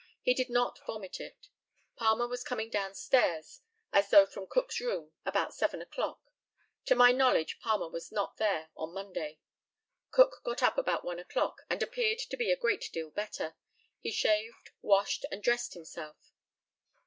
He 0.23 0.33
did 0.33 0.49
not 0.49 0.83
vomit 0.87 1.19
it. 1.19 1.49
Palmer 1.95 2.27
was 2.27 2.43
coming 2.43 2.71
down 2.71 2.95
stairs, 2.95 3.61
as 3.93 4.09
though 4.09 4.25
from 4.25 4.47
Cook's 4.49 4.79
room, 4.79 5.11
about 5.27 5.53
7 5.53 5.79
o'clock. 5.79 6.19
To 6.85 6.95
my 6.95 7.11
knowledge 7.11 7.59
Palmer 7.59 7.87
was 7.87 8.11
not 8.11 8.37
there, 8.37 8.71
on 8.75 8.95
Monday. 8.95 9.37
Cook 10.09 10.41
got 10.43 10.63
up 10.63 10.79
about 10.79 11.05
1 11.05 11.19
o'clock, 11.19 11.61
and 11.69 11.83
appeared 11.83 12.17
to 12.17 12.35
be 12.35 12.51
a 12.51 12.57
great 12.57 12.89
deal 12.91 13.11
better. 13.11 13.53
He 13.99 14.11
shaved, 14.11 14.71
washed, 14.81 15.23
and 15.29 15.43
dressed 15.43 15.75
himself. 15.75 16.31